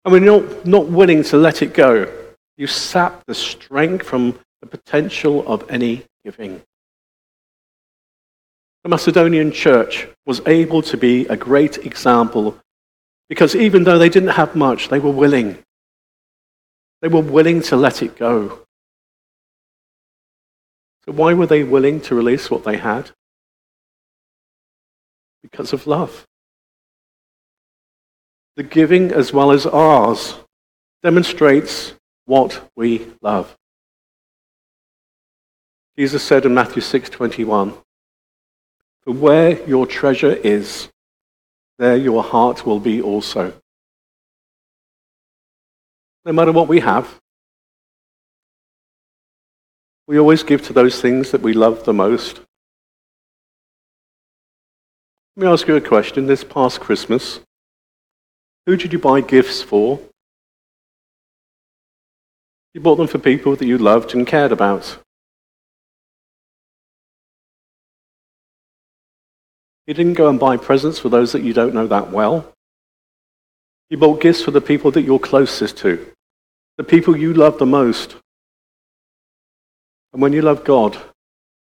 And 0.07 0.13
when 0.13 0.23
you're 0.23 0.41
not, 0.41 0.65
not 0.65 0.87
willing 0.87 1.21
to 1.23 1.35
let 1.35 1.61
it 1.61 1.73
go, 1.73 2.09
you 2.55 2.65
sap 2.65 3.25
the 3.25 3.35
strength 3.35 4.05
from 4.05 4.39
the 4.61 4.67
potential 4.67 5.45
of 5.45 5.69
any 5.69 6.05
giving. 6.23 6.61
The 8.85 8.89
Macedonian 8.89 9.51
church 9.51 10.07
was 10.25 10.39
able 10.47 10.81
to 10.83 10.95
be 10.95 11.25
a 11.25 11.35
great 11.35 11.79
example 11.79 12.57
because 13.27 13.53
even 13.53 13.83
though 13.83 13.97
they 13.97 14.07
didn't 14.07 14.29
have 14.29 14.55
much, 14.55 14.87
they 14.87 14.99
were 14.99 15.11
willing. 15.11 15.57
They 17.01 17.09
were 17.09 17.19
willing 17.19 17.61
to 17.63 17.75
let 17.75 18.01
it 18.01 18.15
go. 18.15 18.61
So, 21.03 21.11
why 21.11 21.33
were 21.33 21.47
they 21.47 21.65
willing 21.65 21.99
to 22.03 22.15
release 22.15 22.49
what 22.49 22.63
they 22.63 22.77
had? 22.77 23.11
Because 25.43 25.73
of 25.73 25.85
love. 25.85 26.26
The 28.57 28.63
giving, 28.63 29.11
as 29.11 29.31
well 29.31 29.51
as 29.51 29.67
ours, 29.67 30.35
demonstrates 31.03 31.93
what 32.25 32.69
we 32.75 33.13
love. 33.21 33.55
Jesus 35.95 36.23
said 36.23 36.43
in 36.43 36.55
Matthew 36.55 36.81
6:21, 36.81 37.77
for 39.01 39.13
where 39.13 39.63
your 39.67 39.85
treasure 39.85 40.33
is, 40.33 40.89
there 41.77 41.95
your 41.97 42.23
heart 42.23 42.65
will 42.65 42.79
be 42.79 42.99
also. 42.99 43.61
No 46.25 46.33
matter 46.33 46.51
what 46.51 46.67
we 46.67 46.79
have, 46.79 47.21
we 50.07 50.17
always 50.17 50.41
give 50.41 50.63
to 50.63 50.73
those 50.73 50.99
things 50.99 51.29
that 51.29 51.41
we 51.41 51.53
love 51.53 51.85
the 51.85 51.93
most. 51.93 52.39
Let 55.35 55.45
me 55.45 55.47
ask 55.47 55.67
you 55.67 55.75
a 55.75 55.81
question. 55.81 56.25
This 56.25 56.43
past 56.43 56.79
Christmas, 56.79 57.41
who 58.67 58.75
did 58.75 58.91
you 58.91 58.99
buy 58.99 59.21
gifts 59.21 59.63
for? 59.63 59.97
You 62.73 62.81
bought 62.81 62.97
them 62.97 63.07
for 63.07 63.17
people 63.17 63.55
that 63.55 63.65
you 63.65 63.77
loved 63.77 64.13
and 64.13 64.27
cared 64.27 64.51
about. 64.51 64.99
You 69.87 69.93
didn't 69.93 70.15
go 70.15 70.27
and 70.27 70.37
buy 70.37 70.57
presents 70.57 70.99
for 70.99 71.07
those 71.07 71.31
that 71.31 71.43
you 71.43 71.53
don't 71.53 71.73
know 71.73 71.87
that 71.87 72.11
well. 72.11 72.51
You 73.89 73.97
bought 73.97 74.19
gifts 74.19 74.41
for 74.41 74.51
the 74.51 74.59
people 74.59 74.91
that 74.91 75.03
you're 75.03 75.17
closest 75.17 75.77
to, 75.77 76.05
the 76.77 76.83
people 76.83 77.15
you 77.15 77.33
love 77.33 77.59
the 77.59 77.65
most. 77.65 78.17
And 80.11 80.21
when 80.21 80.33
you 80.33 80.41
love 80.41 80.65
God, 80.65 80.97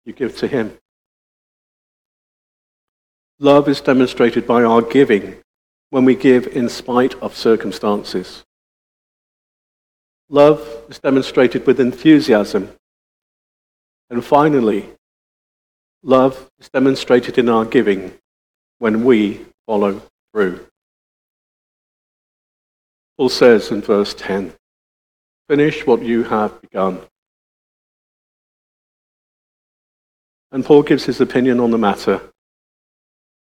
you 0.05 0.13
give 0.13 0.37
to 0.37 0.47
Him. 0.47 0.77
Love 3.39 3.67
is 3.67 3.81
demonstrated 3.81 4.47
by 4.47 4.63
our 4.63 4.81
giving 4.81 5.43
when 5.89 6.05
we 6.05 6.15
give 6.15 6.47
in 6.47 6.69
spite 6.69 7.15
of 7.21 7.35
circumstances. 7.35 8.43
Love 10.29 10.83
is 10.89 10.99
demonstrated 10.99 11.65
with 11.65 11.79
enthusiasm. 11.79 12.69
And 14.09 14.23
finally, 14.23 14.89
Love 16.03 16.49
is 16.59 16.69
demonstrated 16.69 17.37
in 17.37 17.49
our 17.49 17.65
giving 17.65 18.13
when 18.79 19.03
we 19.03 19.45
follow 19.65 20.01
through. 20.31 20.65
Paul 23.17 23.29
says 23.29 23.71
in 23.71 23.81
verse 23.81 24.13
10 24.13 24.53
Finish 25.49 25.87
what 25.87 26.01
you 26.01 26.23
have 26.23 26.61
begun. 26.61 27.01
And 30.51 30.63
Paul 30.63 30.83
gives 30.83 31.05
his 31.05 31.19
opinion 31.21 31.59
on 31.59 31.71
the 31.71 31.77
matter. 31.77 32.21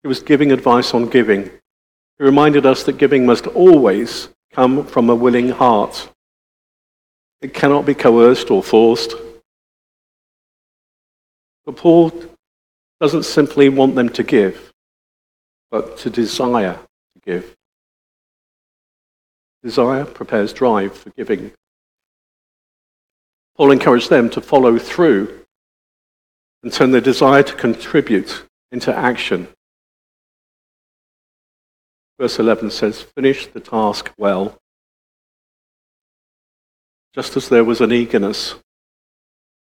He 0.02 0.09
was 0.09 0.20
giving 0.20 0.52
advice 0.52 0.94
on 0.94 1.09
giving. 1.09 1.50
He 2.18 2.24
reminded 2.24 2.64
us 2.64 2.83
that 2.85 2.98
giving 2.98 3.26
must 3.26 3.46
always 3.46 4.29
come 4.52 4.87
from 4.87 5.11
a 5.11 5.14
willing 5.14 5.50
heart. 5.50 6.11
It 7.42 7.52
cannot 7.52 7.85
be 7.85 7.94
coerced 7.94 8.50
or 8.50 8.62
forced. 8.62 9.14
But 11.66 11.76
Paul 11.76 12.12
doesn't 13.00 13.24
simply 13.24 13.68
want 13.68 13.94
them 13.94 14.09
to 14.11 14.22
give, 14.22 14.72
but 15.70 15.98
to 15.98 16.11
desire 16.11 16.79
to 17.14 17.20
give. 17.24 17.55
Desire 19.62 20.05
prepares 20.05 20.52
drive 20.52 20.96
for 20.96 21.11
giving. 21.11 21.52
Paul 23.57 23.72
encouraged 23.72 24.11
them 24.11 24.31
to 24.31 24.40
follow 24.40 24.79
through 24.79 25.44
and 26.62 26.72
turn 26.72 26.92
their 26.92 27.00
desire 27.00 27.42
to 27.42 27.55
contribute 27.55 28.44
into 28.70 28.94
action. 28.94 29.48
Verse 32.18 32.38
11 32.38 32.70
says, 32.70 33.02
Finish 33.02 33.46
the 33.46 33.61
task 33.61 34.12
well. 34.16 34.57
Just 37.14 37.37
as 37.37 37.48
there 37.48 37.64
was 37.64 37.81
an 37.81 37.92
eagerness 37.92 38.55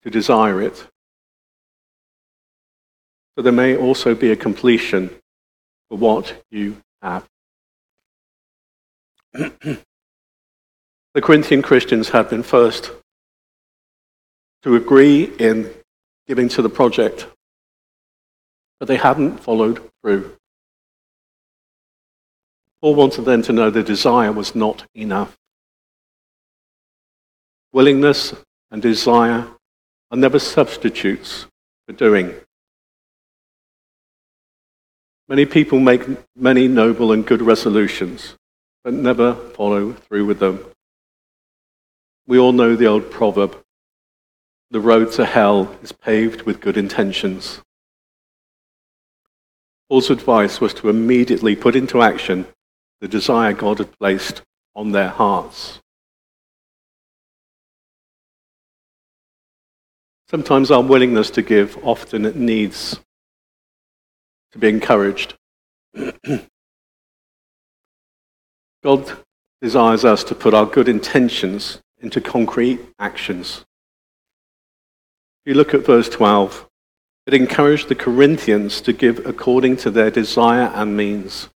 to 0.03 0.11
desire 0.11 0.61
it, 0.63 0.87
so 3.37 3.43
there 3.43 3.53
may 3.53 3.77
also 3.77 4.15
be 4.15 4.31
a 4.31 4.37
completion 4.37 5.11
for 5.89 5.99
what 5.99 6.43
you 6.51 6.77
have. 7.03 7.27
the 9.33 9.79
Corinthian 11.17 11.63
Christians 11.63 12.11
had 12.11 12.29
been 12.29 12.43
first 12.43 12.91
to 14.63 14.77
agree 14.77 15.25
in 15.39 15.73
giving 16.27 16.49
to 16.51 16.63
the 16.63 16.69
project, 16.69 17.27
but 18.79 18.89
they 18.89 18.97
hadn't 18.97 19.39
followed 19.39 19.91
through. 20.03 20.37
Paul 22.81 22.95
wanted 22.95 23.23
them 23.23 23.43
to 23.43 23.53
know 23.53 23.71
the 23.71 23.83
desire 23.83 24.33
was 24.33 24.55
not 24.55 24.87
enough. 24.95 25.37
Willingness 27.73 28.35
and 28.71 28.81
desire 28.81 29.49
are 30.11 30.17
never 30.17 30.39
substitutes 30.39 31.47
for 31.87 31.93
doing. 31.93 32.35
Many 35.29 35.47
people 35.47 35.79
make 35.79 36.03
many 36.35 36.67
noble 36.67 37.13
and 37.13 37.25
good 37.25 37.43
resolutions, 37.43 38.35
but 38.83 38.95
never 38.95 39.35
follow 39.35 39.93
through 39.93 40.27
with 40.27 40.41
them. 40.41 40.65
We 42.27 42.39
all 42.39 42.53
know 42.53 42.75
the 42.77 42.87
old 42.87 43.11
proverb 43.11 43.57
the 44.73 44.81
road 44.81 45.11
to 45.11 45.27
hell 45.27 45.77
is 45.83 45.91
paved 45.91 46.43
with 46.43 46.61
good 46.61 46.77
intentions. 46.77 47.61
Paul's 49.89 50.11
advice 50.11 50.61
was 50.61 50.73
to 50.75 50.89
immediately 50.89 51.57
put 51.57 51.75
into 51.75 52.03
action 52.03 52.47
the 53.01 53.09
desire 53.09 53.53
God 53.53 53.79
had 53.79 53.99
placed 53.99 54.43
on 54.75 54.93
their 54.93 55.09
hearts. 55.09 55.81
Sometimes 60.29 60.71
our 60.71 60.83
willingness 60.83 61.31
to 61.31 61.43
give 61.43 61.77
often 61.85 62.23
needs 62.47 63.01
to 64.53 64.59
be 64.59 64.69
encouraged. 64.69 65.35
God 68.83 69.13
desires 69.61 70.05
us 70.05 70.23
to 70.25 70.35
put 70.35 70.55
our 70.55 70.67
good 70.67 70.89
intentions 70.89 71.81
into 72.01 72.21
concrete 72.21 72.81
actions. 72.99 73.65
If 75.45 75.51
you 75.51 75.55
look 75.55 75.75
at 75.75 75.85
verse 75.85 76.09
12, 76.09 76.69
it 77.27 77.35
encouraged 77.35 77.89
the 77.89 77.95
Corinthians 77.95 78.81
to 78.83 78.93
give 78.93 79.27
according 79.27 79.77
to 79.79 79.91
their 79.91 80.11
desire 80.11 80.71
and 80.75 80.97
means. 80.97 81.49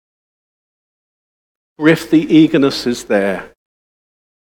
For 1.77 1.89
if 1.89 2.11
the 2.11 2.33
eagerness 2.33 2.87
is 2.87 3.05
there, 3.05 3.51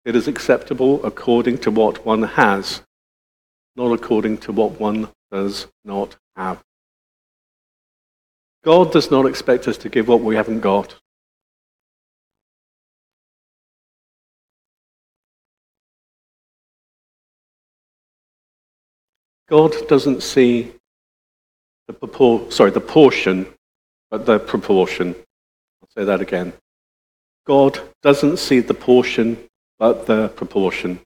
it 0.04 0.16
is 0.16 0.26
acceptable 0.26 1.04
according 1.04 1.58
to 1.58 1.70
what 1.70 2.04
one 2.04 2.22
has, 2.22 2.82
not 3.76 3.92
according 3.92 4.38
to 4.38 4.52
what 4.52 4.80
one 4.80 5.08
does 5.30 5.68
not 5.84 6.16
have. 6.34 6.62
God 8.64 8.92
does 8.92 9.10
not 9.10 9.26
expect 9.26 9.68
us 9.68 9.76
to 9.78 9.88
give 9.88 10.08
what 10.08 10.20
we 10.20 10.34
haven't 10.34 10.60
got. 10.60 10.96
God 19.48 19.74
doesn't 19.88 20.22
see 20.22 20.72
the, 21.86 21.92
propor- 21.94 22.52
sorry, 22.52 22.70
the 22.70 22.80
portion, 22.80 23.46
but 24.10 24.26
the 24.26 24.38
proportion. 24.38 25.14
I'll 25.82 25.88
say 25.94 26.04
that 26.04 26.20
again. 26.20 26.52
God 27.50 27.80
doesn't 28.00 28.36
see 28.36 28.60
the 28.60 28.74
portion, 28.74 29.36
but 29.76 30.06
the 30.06 30.28
proportion. 30.28 31.00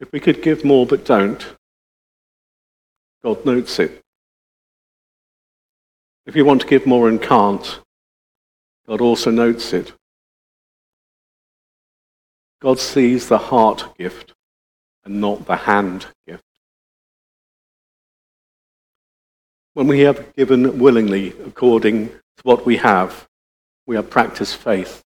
If 0.00 0.10
we 0.10 0.18
could 0.18 0.42
give 0.42 0.64
more 0.64 0.84
but 0.84 1.04
don't, 1.04 1.54
God 3.22 3.46
notes 3.46 3.78
it. 3.78 4.02
If 6.26 6.34
you 6.34 6.44
want 6.44 6.62
to 6.62 6.66
give 6.66 6.86
more 6.86 7.08
and 7.08 7.22
can't, 7.22 7.78
God 8.88 9.00
also 9.00 9.30
notes 9.30 9.72
it. 9.72 9.92
God 12.60 12.80
sees 12.80 13.28
the 13.28 13.38
heart 13.38 13.96
gift 13.96 14.32
and 15.04 15.20
not 15.20 15.46
the 15.46 15.54
hand 15.54 16.06
gift. 16.26 16.42
When 19.74 19.86
we 19.86 20.00
have 20.00 20.34
given 20.34 20.80
willingly 20.80 21.28
according 21.46 22.10
to 22.38 22.42
what 22.44 22.64
we 22.64 22.76
have, 22.76 23.28
we 23.86 23.96
have 23.96 24.10
practiced 24.10 24.56
faith 24.56 25.02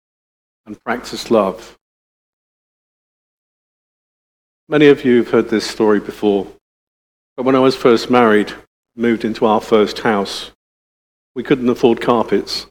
and 0.67 0.83
practiced 0.85 1.31
love. 1.31 1.79
Many 4.69 4.87
of 4.87 5.05
you 5.05 5.19
have 5.19 5.31
heard 5.31 5.49
this 5.49 5.69
story 5.69 6.01
before. 6.01 6.47
But 7.37 7.45
when 7.45 7.57
I 7.57 7.61
was 7.61 7.75
first 7.75 8.11
married, 8.11 8.53
moved 8.95 9.25
into 9.25 9.47
our 9.47 9.61
first 9.61 10.01
house, 10.01 10.53
we 11.35 11.43
couldn't 11.43 11.69
afford 11.69 12.01
carpets. 12.01 12.67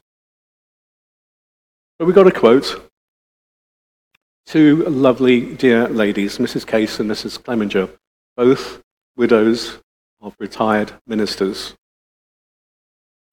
But 1.98 2.06
we 2.06 2.12
got 2.12 2.28
a 2.28 2.32
quote. 2.32 2.90
Two 4.46 4.84
lovely, 4.84 5.54
dear 5.54 5.88
ladies, 5.88 6.38
Mrs. 6.38 6.66
Case 6.66 7.00
and 7.00 7.10
Mrs. 7.10 7.42
Clemenger, 7.42 7.88
both 8.36 8.82
widows 9.16 9.78
of 10.20 10.34
retired 10.38 10.92
ministers, 11.06 11.74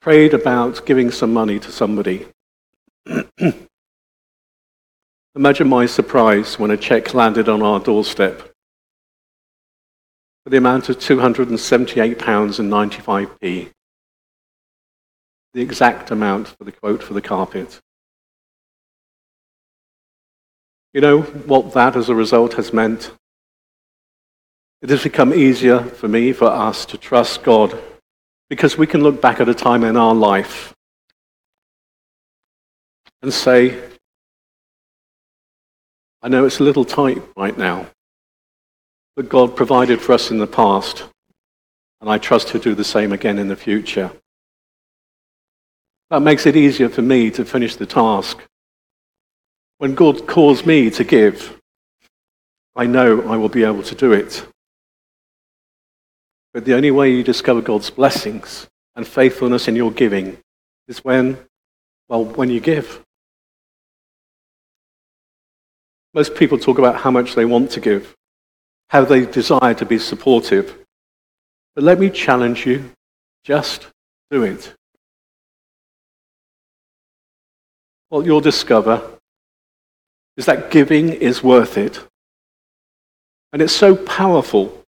prayed 0.01 0.33
about 0.33 0.85
giving 0.85 1.11
some 1.11 1.33
money 1.33 1.59
to 1.59 1.69
somebody. 1.71 2.27
Imagine 5.35 5.69
my 5.69 5.85
surprise 5.85 6.57
when 6.57 6.71
a 6.71 6.77
check 6.77 7.13
landed 7.13 7.47
on 7.49 7.61
our 7.61 7.79
doorstep 7.79 8.39
for 10.43 10.49
the 10.49 10.57
amount 10.57 10.89
of 10.89 10.97
£278.95p, 10.97 13.69
the 15.53 15.61
exact 15.61 16.09
amount 16.11 16.47
for 16.47 16.63
the 16.63 16.71
quote 16.71 17.03
for 17.03 17.13
the 17.13 17.21
carpet. 17.21 17.79
You 20.93 21.01
know 21.01 21.21
what 21.21 21.73
that 21.73 21.95
as 21.95 22.09
a 22.09 22.15
result 22.15 22.55
has 22.55 22.73
meant? 22.73 23.11
It 24.81 24.89
has 24.89 25.03
become 25.03 25.31
easier 25.33 25.81
for 25.81 26.07
me, 26.07 26.31
for 26.31 26.47
us, 26.47 26.85
to 26.87 26.97
trust 26.97 27.43
God 27.43 27.79
because 28.49 28.77
we 28.77 28.87
can 28.87 29.01
look 29.01 29.21
back 29.21 29.39
at 29.39 29.47
a 29.47 29.53
time 29.53 29.83
in 29.83 29.95
our 29.95 30.15
life 30.15 30.73
and 33.21 33.33
say, 33.33 33.79
I 36.21 36.29
know 36.29 36.45
it's 36.45 36.59
a 36.59 36.63
little 36.63 36.85
tight 36.85 37.21
right 37.37 37.57
now, 37.57 37.87
but 39.15 39.29
God 39.29 39.55
provided 39.55 40.01
for 40.01 40.13
us 40.13 40.31
in 40.31 40.37
the 40.37 40.47
past, 40.47 41.05
and 42.01 42.09
I 42.09 42.17
trust 42.17 42.49
He'll 42.49 42.61
do 42.61 42.75
the 42.75 42.83
same 42.83 43.13
again 43.13 43.37
in 43.37 43.47
the 43.47 43.55
future. 43.55 44.11
That 46.09 46.21
makes 46.21 46.45
it 46.45 46.55
easier 46.55 46.89
for 46.89 47.03
me 47.03 47.29
to 47.31 47.45
finish 47.45 47.75
the 47.75 47.85
task. 47.85 48.39
When 49.77 49.95
God 49.95 50.27
calls 50.27 50.65
me 50.65 50.89
to 50.89 51.03
give, 51.03 51.57
I 52.75 52.85
know 52.85 53.21
I 53.29 53.37
will 53.37 53.49
be 53.49 53.63
able 53.63 53.83
to 53.83 53.95
do 53.95 54.11
it. 54.11 54.45
But 56.53 56.65
the 56.65 56.73
only 56.73 56.91
way 56.91 57.11
you 57.11 57.23
discover 57.23 57.61
God's 57.61 57.89
blessings 57.89 58.67
and 58.95 59.07
faithfulness 59.07 59.67
in 59.67 59.75
your 59.75 59.91
giving 59.91 60.37
is 60.87 61.03
when, 61.03 61.37
well, 62.07 62.25
when 62.25 62.49
you 62.49 62.59
give. 62.59 63.03
Most 66.13 66.35
people 66.35 66.57
talk 66.57 66.79
about 66.79 67.01
how 67.01 67.11
much 67.11 67.35
they 67.35 67.45
want 67.45 67.71
to 67.71 67.79
give 67.79 68.15
how 68.89 69.05
they 69.05 69.25
desire 69.25 69.73
to 69.75 69.85
be 69.85 69.97
supportive. 69.97 70.75
But 71.75 71.83
let 71.83 71.99
me 71.99 72.09
challenge 72.09 72.65
you 72.65 72.91
just 73.43 73.87
do 74.29 74.43
it. 74.43 74.75
What 78.09 78.25
you'll 78.25 78.41
discover 78.41 79.01
is 80.35 80.45
that 80.45 80.71
giving 80.71 81.09
is 81.09 81.43
worth 81.43 81.77
it. 81.77 81.99
And 83.53 83.61
it's 83.61 83.73
so 83.73 83.95
powerful 83.95 84.78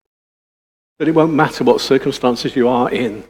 that 1.02 1.08
it 1.08 1.16
won't 1.16 1.34
matter 1.34 1.64
what 1.64 1.80
circumstances 1.80 2.54
you 2.54 2.68
are 2.68 2.88
in. 2.88 3.24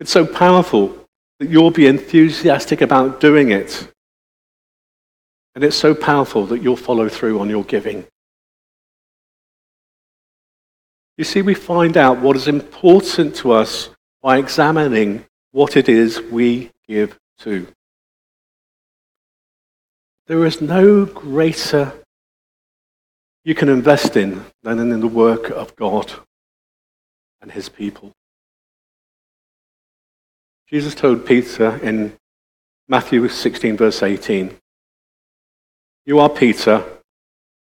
It's 0.00 0.10
so 0.10 0.26
powerful 0.26 1.06
that 1.38 1.48
you'll 1.48 1.70
be 1.70 1.86
enthusiastic 1.86 2.80
about 2.80 3.20
doing 3.20 3.52
it. 3.52 3.92
And 5.54 5.62
it's 5.62 5.76
so 5.76 5.94
powerful 5.94 6.46
that 6.46 6.62
you'll 6.62 6.74
follow 6.74 7.08
through 7.08 7.38
on 7.38 7.48
your 7.48 7.62
giving. 7.62 8.04
You 11.16 11.22
see, 11.22 11.42
we 11.42 11.54
find 11.54 11.96
out 11.96 12.18
what 12.18 12.34
is 12.34 12.48
important 12.48 13.36
to 13.36 13.52
us 13.52 13.90
by 14.20 14.38
examining 14.38 15.24
what 15.52 15.76
it 15.76 15.88
is 15.88 16.20
we 16.22 16.72
give 16.88 17.16
to. 17.42 17.68
There 20.26 20.44
is 20.44 20.60
no 20.60 21.06
greater 21.06 21.92
you 23.44 23.54
can 23.54 23.68
invest 23.68 24.16
in 24.16 24.44
than 24.64 24.80
in 24.80 24.98
the 24.98 25.06
work 25.06 25.50
of 25.50 25.76
God 25.76 26.12
and 27.44 27.52
his 27.52 27.68
people. 27.68 28.10
Jesus 30.68 30.96
told 30.96 31.24
Peter 31.24 31.78
in 31.82 32.16
Matthew 32.88 33.28
16, 33.28 33.76
verse 33.76 34.02
18, 34.02 34.56
You 36.04 36.18
are 36.18 36.28
Peter, 36.28 36.82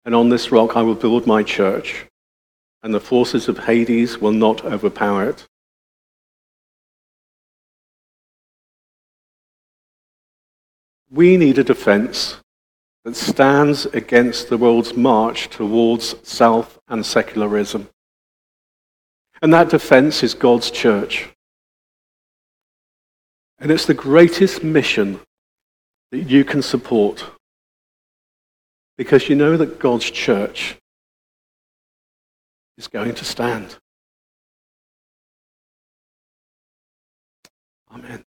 and 0.03 0.13
on 0.13 0.29
this 0.29 0.51
rock 0.51 0.75
I 0.75 0.81
will 0.81 0.95
build 0.95 1.25
my 1.25 1.43
church 1.43 2.07
and 2.83 2.93
the 2.93 2.99
forces 2.99 3.47
of 3.47 3.59
Hades 3.59 4.17
will 4.17 4.33
not 4.33 4.65
overpower 4.65 5.29
it. 5.29 5.47
we 11.09 11.37
need 11.37 11.57
a 11.57 11.63
defense 11.63 12.37
that 13.03 13.15
stands 13.15 13.85
against 13.87 14.49
the 14.49 14.57
world's 14.57 14.95
march 14.95 15.49
towards 15.49 16.15
self 16.27 16.77
and 16.87 17.05
secularism. 17.05 17.89
And 19.41 19.53
that 19.53 19.69
defense 19.69 20.23
is 20.23 20.33
God's 20.33 20.71
church. 20.71 21.29
And 23.59 23.71
it's 23.71 23.85
the 23.85 23.93
greatest 23.93 24.63
mission 24.63 25.19
that 26.11 26.29
you 26.29 26.43
can 26.43 26.61
support 26.61 27.25
because 28.97 29.29
you 29.29 29.35
know 29.35 29.57
that 29.57 29.79
God's 29.79 30.09
church 30.09 30.77
is 32.77 32.87
going 32.87 33.15
to 33.15 33.25
stand. 33.25 33.77
Amen. 37.91 38.26